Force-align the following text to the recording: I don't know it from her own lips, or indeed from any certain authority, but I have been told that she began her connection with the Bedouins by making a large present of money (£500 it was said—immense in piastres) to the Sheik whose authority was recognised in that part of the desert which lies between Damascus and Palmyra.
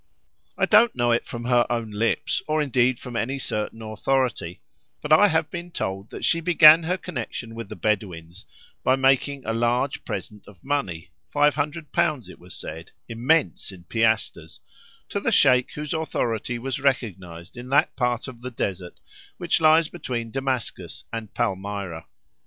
I 0.57 0.65
don't 0.65 0.95
know 0.95 1.11
it 1.11 1.27
from 1.27 1.45
her 1.45 1.63
own 1.69 1.91
lips, 1.91 2.41
or 2.47 2.59
indeed 2.59 2.97
from 2.97 3.15
any 3.15 3.37
certain 3.37 3.83
authority, 3.83 4.59
but 4.99 5.13
I 5.13 5.27
have 5.27 5.51
been 5.51 5.69
told 5.69 6.09
that 6.09 6.25
she 6.25 6.41
began 6.41 6.81
her 6.81 6.97
connection 6.97 7.53
with 7.53 7.69
the 7.69 7.75
Bedouins 7.75 8.43
by 8.83 8.95
making 8.95 9.45
a 9.45 9.53
large 9.53 10.03
present 10.03 10.47
of 10.47 10.63
money 10.63 11.11
(£500 11.31 12.29
it 12.29 12.39
was 12.39 12.55
said—immense 12.55 13.71
in 13.71 13.83
piastres) 13.83 14.59
to 15.09 15.19
the 15.19 15.31
Sheik 15.31 15.73
whose 15.73 15.93
authority 15.93 16.57
was 16.57 16.79
recognised 16.79 17.55
in 17.55 17.69
that 17.69 17.95
part 17.95 18.27
of 18.27 18.41
the 18.41 18.49
desert 18.49 18.99
which 19.37 19.61
lies 19.61 19.87
between 19.87 20.31
Damascus 20.31 21.05
and 21.13 21.31
Palmyra. 21.35 22.07